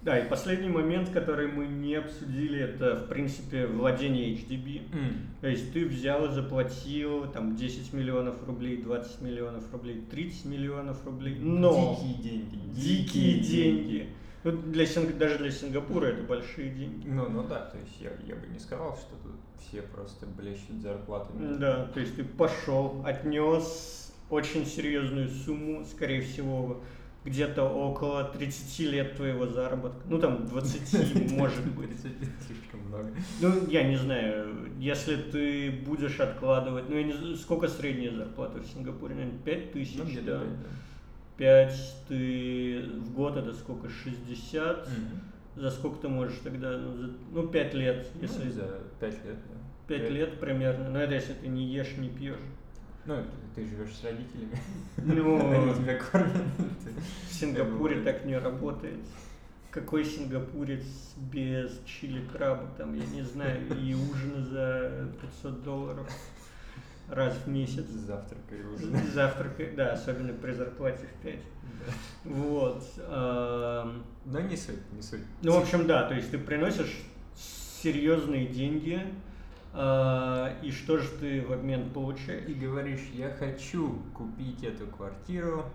[0.01, 4.89] Да, и последний момент, который мы не обсудили, это, в принципе, владение HDB.
[4.91, 5.13] Mm.
[5.41, 11.05] То есть ты взял и заплатил там 10 миллионов рублей, 20 миллионов рублей, 30 миллионов
[11.05, 11.37] рублей.
[11.39, 11.99] Но...
[12.01, 12.79] Дикие деньги.
[12.79, 14.09] Дикие деньги.
[14.45, 15.17] Ну, для Синг...
[15.17, 17.05] Даже для Сингапура это большие деньги.
[17.05, 20.81] Ну, ну да, то есть я, я бы не сказал, что тут все просто блещут
[20.81, 21.57] зарплатами.
[21.57, 26.81] Да, то есть ты пошел, отнес очень серьезную сумму, скорее всего,
[27.29, 30.01] где-то около 30 лет твоего заработка.
[30.05, 31.97] Ну, там, 20, может быть.
[31.99, 33.11] Слишком много.
[33.39, 38.59] Ну, я не знаю, если ты будешь откладывать, ну, я не знаю, сколько средняя зарплата
[38.59, 40.41] в Сингапуре, наверное, 5 тысяч, ну, да?
[41.37, 44.77] 5 ты в год это сколько, 60?
[44.77, 45.61] Угу.
[45.61, 48.45] За сколько ты можешь тогда, ну, за, ну 5 лет, ну, если...
[48.45, 49.59] Ну, за 5 лет, да.
[49.87, 52.39] 5, 5 лет примерно, но это если ты не ешь, не пьешь.
[53.05, 53.23] Ну,
[53.59, 54.57] ты живешь с родителями.
[54.97, 56.43] Ну, Они тебя кормят.
[57.29, 58.99] В Сингапуре так не работает.
[59.71, 60.83] Какой сингапурец
[61.31, 66.09] без чили краба, там, я не знаю, и ужин за 500 долларов
[67.07, 67.85] раз в месяц.
[67.85, 68.97] Завтрак и ужин.
[69.13, 71.35] Завтрак, да, особенно при зарплате в 5.
[71.35, 72.31] Да.
[72.31, 72.83] Вот.
[74.25, 75.21] Но не суть, не суть.
[75.43, 77.03] Ну, в общем, да, то есть ты приносишь
[77.35, 79.01] серьезные деньги,
[79.73, 82.47] и что же ты в обмен получаешь?
[82.47, 85.65] И говоришь, я хочу купить эту квартиру,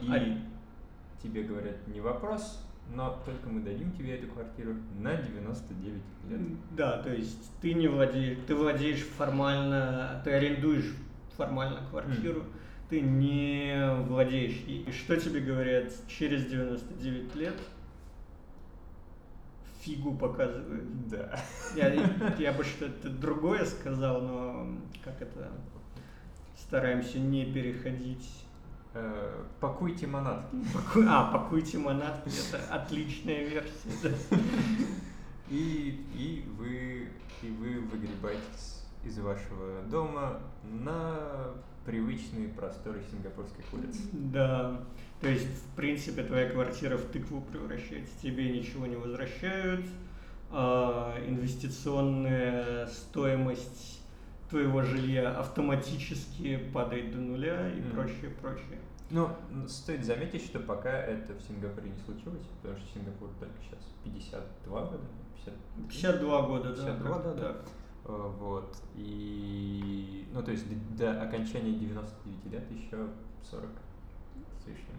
[0.00, 1.22] и а...
[1.22, 5.94] тебе говорят, не вопрос, но только мы дадим тебе эту квартиру на 99
[6.30, 6.40] лет.
[6.70, 10.94] Да, то есть ты не владеешь, ты владеешь формально, ты арендуешь
[11.36, 12.52] формально квартиру, mm.
[12.88, 14.62] ты не владеешь.
[14.66, 17.54] И что тебе говорят через 99 лет?
[19.86, 21.08] Фигу показывают.
[21.08, 21.38] Да.
[21.74, 21.94] Я,
[22.38, 24.66] я бы что-то другое сказал, но
[25.04, 25.52] как это
[26.56, 28.28] стараемся не переходить.
[28.94, 30.56] Э, пакуйте манатки.
[30.74, 31.00] Паку...
[31.08, 33.90] А, пакуйте манатки, это отличная версия.
[34.02, 34.36] Да.
[35.48, 37.08] И, и, вы,
[37.42, 41.52] и вы выгребаетесь из вашего дома на
[41.86, 43.96] привычные просторы сингапурских улиц.
[44.12, 44.80] Да.
[45.20, 49.86] То есть, в принципе, твоя квартира в тыкву превращается, тебе ничего не возвращают,
[50.50, 54.02] а инвестиционная стоимость
[54.50, 57.90] твоего жилья автоматически падает до нуля и Мгм.
[57.92, 58.80] прочее, прочее.
[59.10, 59.30] Ну,
[59.68, 64.80] стоит заметить, что пока это в Сингапуре не случилось, потому что Сингапур только сейчас 52
[64.80, 65.00] года,
[65.44, 65.54] 50,
[65.88, 66.82] 52 года, да.
[66.82, 67.56] 52, как-то да, да.
[68.08, 68.76] Э, Вот.
[68.96, 70.64] И, ну, то есть
[70.96, 73.08] до, окончания 99 лет еще
[73.50, 73.68] 40
[74.62, 74.96] с лишним.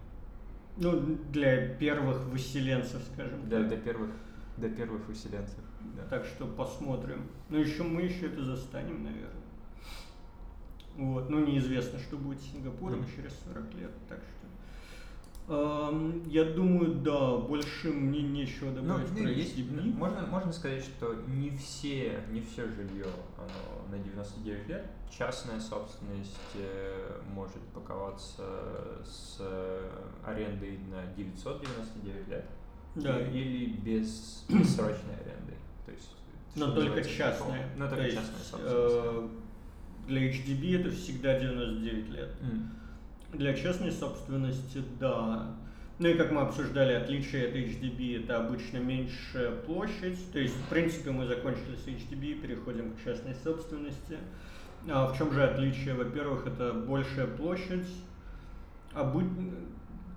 [0.77, 3.67] Ну, для первых выселенцев, скажем так.
[3.69, 4.11] до первых,
[4.57, 5.59] до первых выселенцев.
[5.95, 6.03] Да.
[6.09, 7.23] Так что посмотрим.
[7.49, 9.33] Ну, еще мы еще это застанем, наверное.
[10.97, 11.29] Вот.
[11.29, 13.07] Ну, неизвестно, что будет с Сингапуром Мгм.
[13.15, 14.36] через 40 лет, так что...
[15.49, 19.93] я думаю, да, больше мне нечего Ну, добавить ну, про есть, HDB.
[19.93, 23.05] можно, можно сказать, что не все, не все жилье
[23.37, 24.85] оно на 99 лет.
[25.09, 28.43] Частная собственность э, может паковаться
[29.05, 29.89] с э,
[30.25, 32.45] арендой на 999 лет.
[32.95, 33.17] Да.
[33.29, 35.53] Или без бессрочной аренды.
[35.85, 36.09] То есть,
[36.55, 37.69] Но только частная.
[37.77, 38.95] То только частная собственность.
[38.95, 39.27] э,
[40.07, 42.35] для HDB это всегда 99 лет.
[42.41, 42.76] М.
[43.33, 45.55] Для частной собственности, да.
[45.99, 50.31] Ну и как мы обсуждали, отличие от HDB это обычно меньшая площадь.
[50.31, 54.17] То есть, в принципе, мы закончили с HDB, переходим к частной собственности.
[54.87, 55.95] А в чем же отличие?
[55.95, 57.87] Во-первых, это большая площадь.
[58.93, 59.67] Обы-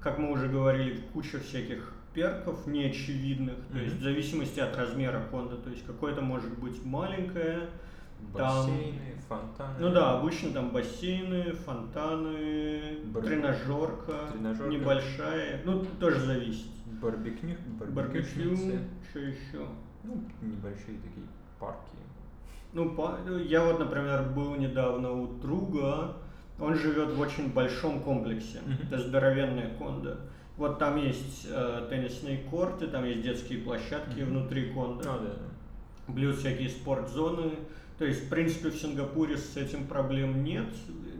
[0.01, 3.57] Как мы уже говорили, куча всяких перков неочевидных.
[3.73, 5.57] То есть, в зависимости от размера конда.
[5.57, 7.68] То есть, какое-то может быть маленькое,
[8.37, 9.75] там- Бассейны, фонтаны.
[9.79, 14.71] ну да, обычно там бассейны, фонтаны, Бар- тренажерка, Тренажерка.
[14.71, 16.67] небольшая, ну тоже зависит.
[17.01, 19.67] Барбекю, Барбекю, что еще?
[20.03, 21.27] Ну, небольшие такие
[21.59, 21.97] парки.
[22.73, 26.17] Ну, я вот, например, был недавно у друга,
[26.59, 30.17] он живет в очень большом комплексе, это здоровенная конда.
[30.57, 34.31] Вот там есть э, теннисные корты, там есть детские площадки Мгм.
[34.31, 35.17] внутри конда.
[35.17, 36.13] Ну да.
[36.13, 37.53] плюс всякие спортзоны.
[38.01, 40.69] То есть, в принципе, в Сингапуре с этим проблем нет.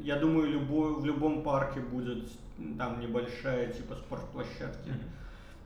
[0.03, 2.27] Я думаю, любой, в любом парке будет
[2.79, 4.89] там небольшая типа спортплощадки.
[4.89, 4.99] Мгм.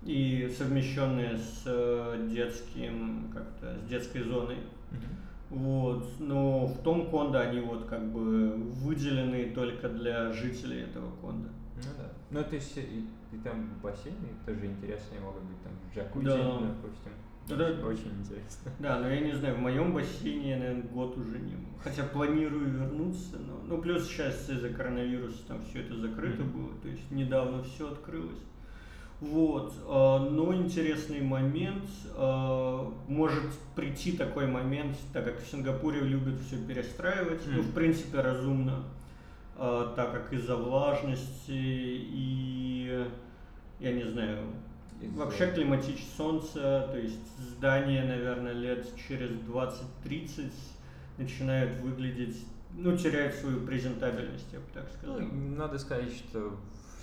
[0.03, 4.57] И совмещенная с э, детским, как-то, с детской зоной.
[4.91, 5.61] Мгм.
[5.61, 6.09] Вот.
[6.19, 11.49] Но в том кондо они вот как бы выделены только для жителей этого конда.
[11.77, 12.11] Ну да.
[12.31, 16.59] Ну, то есть и, и там бассейны тоже интересные могут быть, там джакузи, Да.
[16.59, 17.13] допустим.
[17.49, 17.67] Да-да.
[17.67, 18.73] Очень, очень интересно.
[18.79, 21.69] Да, но я не знаю, в моем бассейне я, наверное, год уже не был.
[21.83, 23.61] Хотя планирую вернуться, но...
[23.67, 26.53] Ну, плюс сейчас из-за коронавируса там все это закрыто Мгм.
[26.53, 28.39] было, то есть недавно все открылось.
[29.21, 31.85] Вот, а, но интересный момент,
[32.17, 33.45] а, может
[33.77, 38.85] прийти такой момент, так как в Сингапуре любят все перестраивать, ну, в принципе, разумно,
[39.57, 43.07] а, так как из-за влажности и,
[43.81, 44.47] я не знаю,
[45.15, 50.53] Вообще климатич солнца, то есть здания, наверное, лет через 20-30
[51.19, 52.45] начинают выглядеть,
[52.77, 55.21] ну, теряют свою презентабельность, я бы так сказал.
[55.21, 56.57] Ну, надо сказать, что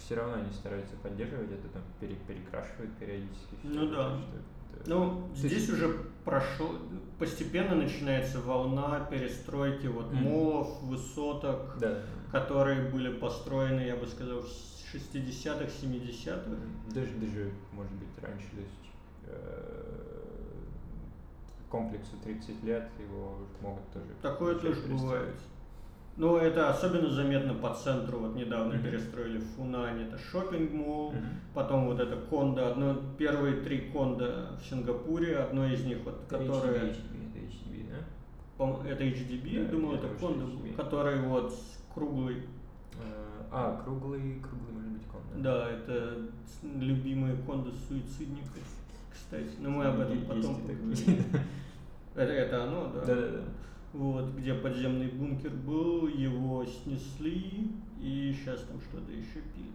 [0.03, 3.55] все равно они стараются поддерживать это, там, пере- перекрашивают периодически.
[3.63, 4.17] Ну это, да.
[4.17, 6.75] что это- Ну, То здесь уже прошло,
[7.19, 10.23] постепенно начинается волна перестройки вот Мгм.
[10.23, 11.99] молов, высоток, Да.
[12.31, 14.47] которые были построены, я бы сказал, в
[14.93, 16.57] 60-х, 70-х.
[16.93, 18.91] Даже, даже, может быть, раньше, то есть,
[19.27, 20.21] э,
[21.69, 24.05] комплексу 30 лет его могут тоже...
[24.21, 25.35] Такое тоже бывает.
[26.17, 28.19] Ну, это особенно заметно по центру.
[28.19, 28.83] Вот недавно Мгм.
[28.83, 31.21] перестроили в Фунане, это шопинг мол Мгм.
[31.53, 36.37] Потом вот это кондо, одно, первые три кондо в Сингапуре, одно из них, вот, Это
[36.37, 38.89] которое, HDB, это HDB, да?
[38.89, 41.53] это HDB, Да, думал, я это думаю, кондо который вот
[41.93, 42.43] круглый.
[43.01, 44.60] Э, А, круглый, ком,
[45.37, 46.17] Да, это
[46.63, 48.63] любимые кондо суицидников,
[49.11, 49.51] кстати.
[49.59, 51.23] Но мы об этом потом поговорим.
[52.13, 53.05] Это, это оно, да?
[53.05, 53.43] Да-да-да.
[53.93, 59.71] Вот, где подземный бункер был, его снесли, и сейчас там что-то еще пили.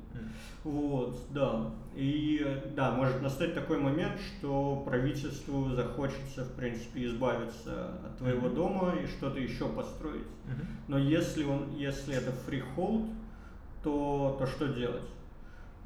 [0.64, 1.70] Вот, да.
[1.94, 8.94] И да, может настать такой момент, что правительству захочется, в принципе, избавиться от твоего дома
[9.02, 10.26] и что-то еще построить.
[10.88, 13.12] Но если он, если это freehold,
[13.82, 15.06] то, то что делать?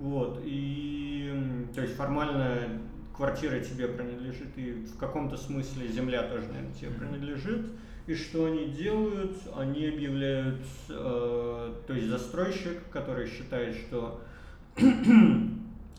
[0.00, 1.30] Вот, и
[1.74, 2.80] то есть формально
[3.14, 7.66] квартира тебе принадлежит, и в каком-то смысле земля тоже, наверное, тебе принадлежит.
[8.06, 9.36] И что они делают?
[9.54, 14.22] Они объявляют, э, то есть застройщик, который считает, что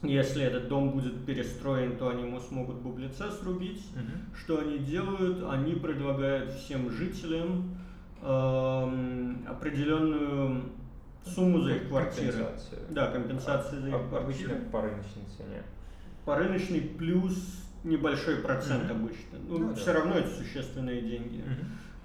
[0.02, 3.86] если этот дом будет перестроен, то они ему смогут бублица срубить.
[3.96, 4.36] Мгм.
[4.36, 5.46] Что они делают?
[5.48, 7.76] Они предлагают всем жителям
[8.24, 10.64] эм, определенную
[11.26, 12.46] сумму за их квартиры.
[12.90, 14.54] Да, компенсация за их Об- квартиры.
[14.54, 15.64] Обычно по рыночной цене.
[16.26, 17.36] По рыночной плюс
[17.84, 18.92] небольшой процент Мгм.
[19.06, 19.40] обычно.
[19.48, 19.76] Ну, Ну, да.
[19.76, 21.44] все равно это существенные деньги.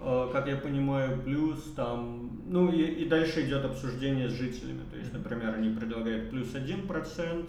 [0.00, 4.82] Э, Как я понимаю, плюс там, ну и, и дальше идет обсуждение с жителями.
[4.90, 7.46] То есть, например, они предлагают плюс 1%,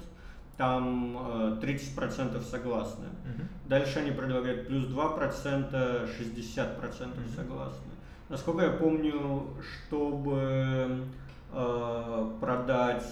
[0.58, 3.06] там э, 30% согласны.
[3.26, 3.48] Мгм.
[3.68, 7.30] Дальше они предлагают плюс 2%, 60% Мгм.
[7.36, 7.92] согласны.
[8.30, 9.48] Насколько я помню,
[9.88, 11.04] чтобы
[11.52, 13.04] э, продать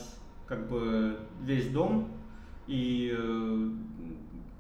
[0.47, 2.11] как бы весь дом
[2.67, 3.69] и э,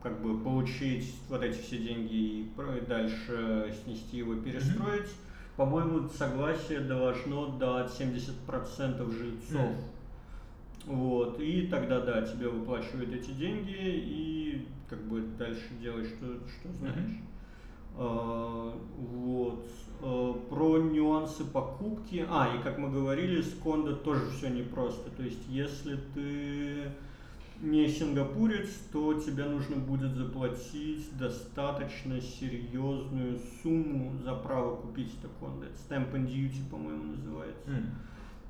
[0.01, 2.51] как бы получить вот эти все деньги и
[2.87, 5.09] дальше снести его, перестроить,
[5.55, 9.51] по-моему, согласие должно дать 70% жильцов.
[9.51, 9.75] Мгм.
[10.85, 16.71] Вот, и тогда, да, тебе выплачивают эти деньги, и как бы дальше делай, что, что
[16.73, 17.17] знаешь.
[17.95, 19.67] А, вот.
[20.05, 22.25] А, Про нюансы покупки.
[22.29, 25.09] А, и как мы говорили, с кондо тоже все непросто.
[25.09, 26.91] То есть, если ты
[27.61, 35.65] не сингапурец, то тебе нужно будет заплатить достаточно серьезную сумму за право купить это кондо.
[35.65, 37.71] Это Stamp and Duty, по-моему, называется.
[37.71, 37.85] М.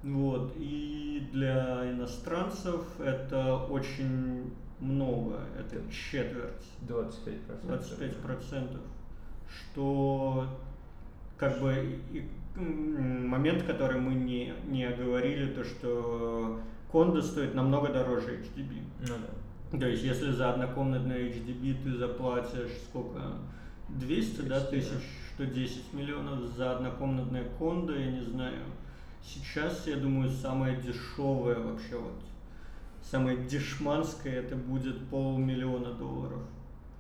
[0.04, 0.54] Вот.
[0.58, 5.40] И для иностранцев это очень много.
[5.58, 6.68] Это четверть.
[6.82, 7.66] 25%.
[7.66, 8.82] 25 процентов,
[9.48, 10.50] что
[11.38, 12.26] как бы и-
[12.58, 18.82] момент, который мы не, не оговорили, то что кондо стоит намного дороже HDB.
[19.02, 19.16] Ну
[19.72, 19.80] да.
[19.80, 23.20] То есть, если за однокомнатное HDB ты заплатишь сколько?
[23.90, 28.64] 200, да, 200, тысяч, что 10 миллионов за однокомнатное кондо, я не знаю.
[29.22, 32.22] Сейчас, я думаю, самое дешевое вообще вот,
[33.02, 36.42] самое дешманское, это будет полмиллиона долларов.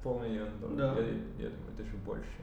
[0.03, 0.77] Полмиллиона долларов.
[0.77, 1.01] Да.
[1.01, 1.07] Я,
[1.45, 2.41] я думаю, даже больше.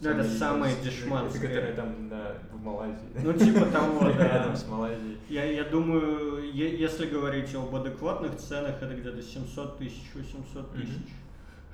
[0.00, 1.50] Ну, Да, это дешманское.
[1.50, 3.08] Это которое там на, в Малайзии.
[3.22, 4.28] Ну, типа того, да.
[4.28, 5.16] Рядом с Малайзией.
[5.28, 10.80] Я, я думаю, если говорить об адекватных ценах, это где-то 700 тысяч, 800 Мгм.
[10.82, 11.14] тысяч.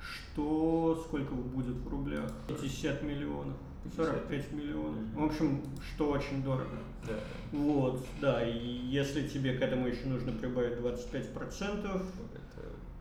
[0.01, 2.29] Что, сколько будет в рублях?
[2.47, 3.55] 50 миллионов,
[3.95, 4.99] 45 миллионов.
[5.15, 5.61] В общем,
[5.93, 6.77] что очень дорого.
[7.07, 7.13] Да.
[7.51, 11.99] Вот, да, и если тебе к этому еще нужно прибавить 25%, Это много.
[12.32, 12.32] э,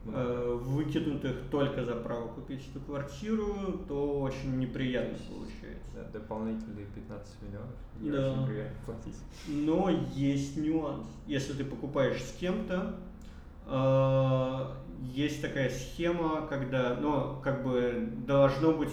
[0.04, 6.12] выкинутых только за право купить эту квартиру, то очень неприятно получается.
[6.12, 7.70] Дополнительные 15 миллионов.
[8.00, 8.32] Не Да.
[8.32, 9.16] очень приятно платить.
[9.46, 11.06] Но есть нюанс.
[11.26, 12.96] Если ты покупаешь с кем-то,
[13.66, 14.66] э,
[15.14, 18.92] есть такая схема, когда, ну, как бы должно быть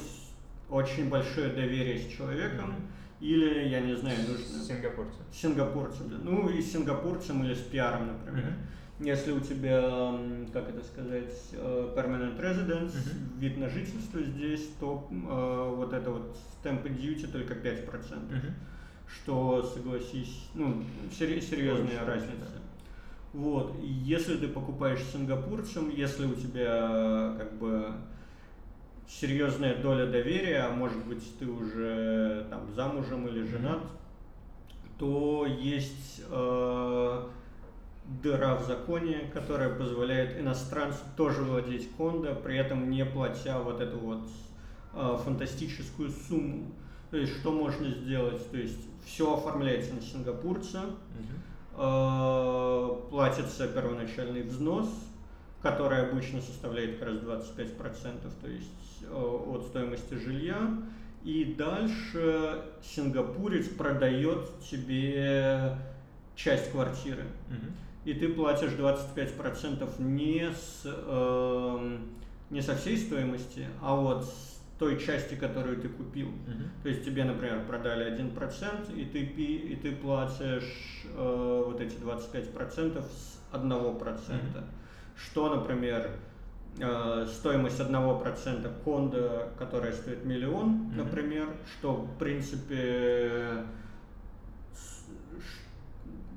[0.69, 2.87] очень большое доверие с человеком, Мгм.
[3.19, 4.63] Или, я не знаю, С нужно...
[4.63, 5.21] сингапурцем.
[5.31, 6.17] С сингапурцем, да.
[6.23, 8.45] Ну, и с сингапурцем или с пиаром, например.
[8.45, 9.05] Мгм.
[9.05, 10.13] Если у тебя,
[10.51, 13.39] как это сказать, э, permanent residence, Мгм.
[13.39, 18.29] вид на жительство здесь, то э, вот это вот stamp duty только 5%.
[18.29, 18.53] Мгм.
[19.07, 20.83] Что, согласись, ну,
[21.17, 22.35] серьезная Больше, разница.
[22.53, 22.59] да.
[23.33, 27.91] Вот, если ты покупаешь с сингапурцем, если у тебя как бы
[29.09, 33.81] серьезная доля доверия, а может быть ты уже там замужем или женат,
[34.99, 37.23] то есть э,
[38.21, 43.97] дыра в законе, которая позволяет иностранцу тоже владеть кондо, при этом не платя вот эту
[43.97, 44.27] вот
[44.93, 46.71] э, фантастическую сумму.
[47.11, 48.51] То есть что можно сделать?
[48.51, 51.41] То есть все оформляется на сингапурца, Мгм.
[51.77, 54.89] э, платится первоначальный взнос,
[55.61, 58.69] который обычно составляет как раз 25%, то есть
[59.11, 60.77] от стоимости жилья.
[61.23, 65.75] И дальше сингапурец продает тебе
[66.35, 67.23] часть квартиры.
[67.49, 67.73] Мгм.
[68.05, 72.07] И ты платишь 25% не с, эм,
[72.49, 76.29] не со всей стоимости, а вот с той части, которую ты купил.
[76.29, 76.69] Мгм.
[76.83, 83.03] То есть тебе, например, продали 1%, и ты, и ты платишь э, вот эти 25%
[83.03, 84.55] с 1%.
[84.55, 84.65] Мгм.
[85.17, 86.09] Что, например,
[86.77, 90.97] э, стоимость 1% кондо, которая стоит миллион, Мгм.
[90.97, 93.65] например, что, в принципе,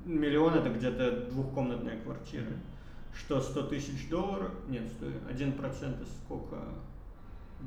[0.05, 2.45] миллион это где-то двухкомнатная квартира.
[2.45, 2.61] Мгм.
[3.15, 6.57] Что 100 тысяч долларов, нет, стой, 1% это сколько?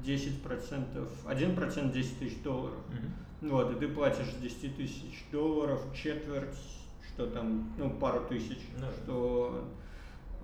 [0.03, 2.79] 10%, 1% 10 тысяч долларов.
[2.89, 3.49] Мгм.
[3.51, 6.57] Вот, и ты платишь с 10 тысяч долларов четверть,
[7.07, 8.87] что там, ну, пару тысяч, да.
[9.03, 9.65] что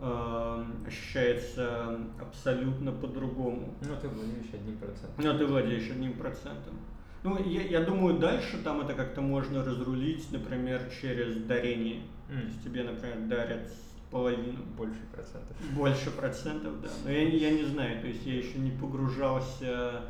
[0.02, 3.74] э, ощущается абсолютно по-другому.
[3.82, 5.24] Ну, ты владеешь одним процентом.
[5.24, 6.80] Но ты владеешь одним процентом.
[7.24, 12.02] Ну, я, я думаю, дальше там это как-то можно разрулить, например, через дарение.
[12.28, 12.48] То М.
[12.48, 13.72] есть тебе, например, дарят
[14.10, 14.64] половину.
[14.76, 15.56] Больше процентов.
[15.76, 16.90] Больше процентов, да.
[17.06, 20.02] Но я, я не знаю, то есть я еще не погружался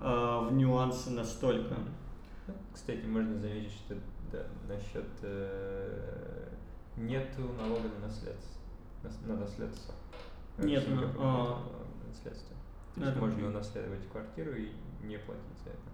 [0.00, 1.74] э, в нюансы настолько.
[2.46, 3.94] Ну, Кстати, можно заметить, что
[4.30, 6.48] Да, насчет э,
[6.96, 8.59] нету налога на наследство.
[9.02, 9.94] На, на наследство.
[10.58, 11.62] Нет, В ну, а.
[12.02, 12.56] на наследство.
[12.94, 14.68] То есть можно унаследовать квартиру и
[15.02, 15.90] не платить за это.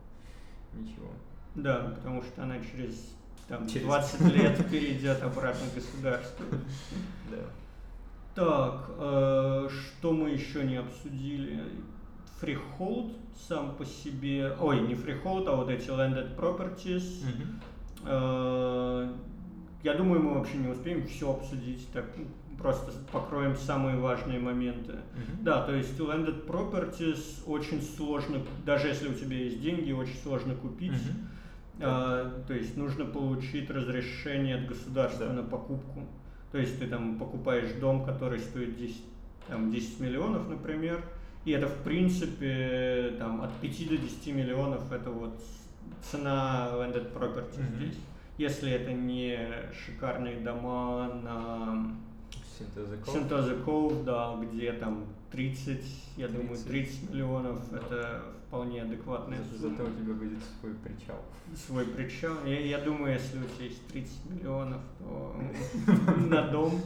[0.74, 1.08] Ничего.
[1.54, 3.14] Да, потому что она через
[3.48, 6.44] там, Через- 20 лет перейдет обратно государству.
[7.30, 7.38] Да.
[8.34, 11.62] Так, э, что мы еще не обсудили?
[12.40, 13.16] Freehold
[13.48, 14.54] сам по себе...
[14.60, 17.24] Ой, не freehold, а вот эти landed properties.
[18.04, 19.10] Э,
[19.82, 22.26] Я думаю, мы вообще не успеем все обсудить, так ну,
[22.58, 24.92] просто покроем самые важные моменты.
[24.92, 25.44] Мгм.
[25.44, 30.54] Да, то есть landed properties очень сложно, даже если у тебя есть деньги, очень сложно
[30.54, 30.92] купить.
[30.92, 31.28] Мгм.
[31.80, 35.32] А, то есть нужно получить разрешение от государства Да.
[35.34, 36.02] на покупку.
[36.52, 39.04] То есть ты там покупаешь дом, который стоит 10,
[39.46, 41.04] там, 10 миллионов, например,
[41.44, 45.38] и это в принципе там, от 5 до 10 миллионов это вот
[46.02, 47.76] цена landed property Мгм.
[47.76, 47.98] здесь.
[48.38, 49.38] Если это не
[49.84, 51.94] шикарные дома на
[52.58, 53.14] Синтеза код.
[53.14, 55.80] Синтеза Cove, да, где там 30,
[56.16, 56.66] я думаю, 30.
[56.66, 61.20] 30 миллионов, это вполне адекватная Зато сумма у тебя будет свой причал.
[61.54, 62.34] свой причал.
[62.44, 65.36] Я, я думаю, если у тебя есть 30 миллионов, то
[66.28, 66.80] на дом.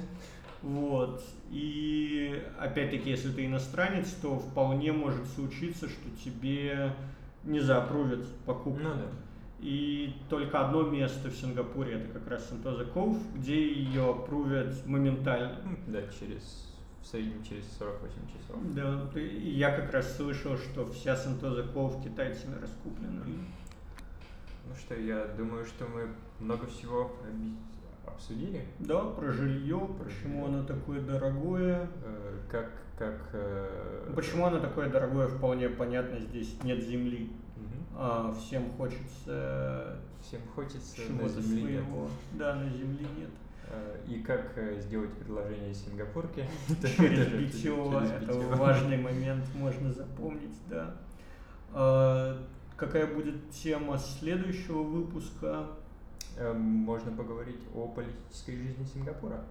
[0.63, 1.23] Вот.
[1.51, 6.93] И опять-таки, если ты иностранец, то вполне может случиться, что тебе
[7.45, 8.83] не заапрувят покупку.
[8.83, 9.07] Ну да.
[9.63, 15.59] И только одно место в Сингапуре, это как раз Сантоза Ков, где ее апрувят моментально.
[15.87, 16.67] Да, через
[17.03, 18.75] в среднем через 48 часов.
[18.75, 23.23] Да, ты- и я как раз слышал, что вся Сантоза Ков китайцами раскуплена.
[23.27, 26.09] Ну что, я думаю, что мы
[26.39, 27.11] много всего
[28.07, 28.65] обсудили.
[28.79, 30.47] Да, про жилье, почему жилье.
[30.47, 31.89] оно такое дорогое.
[32.05, 33.21] Э, Как, как...
[33.33, 37.31] э, Ну, Почему оно такое дорогое, вполне понятно, здесь нет земли.
[37.95, 41.83] А всем хочется Всем хочется на чего-то земле нет.
[41.85, 42.09] своего.
[42.35, 43.31] Да, на земле нет.
[43.69, 46.47] Э, И как э, сделать предложение Сингапурке?
[46.97, 47.73] Через битье,
[48.23, 50.97] это важный момент, можно запомнить, да.
[51.73, 52.43] А,
[52.77, 55.67] Какая будет тема следующего выпуска?
[56.37, 59.45] Э, Можно поговорить о политической жизни Сингапура.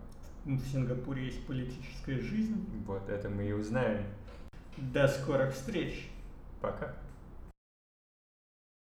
[0.46, 2.66] В Сингапуре есть политическая жизнь.
[2.88, 4.04] Вот это мы и узнаем.
[4.78, 6.10] До скорых встреч!
[6.62, 6.96] Пока.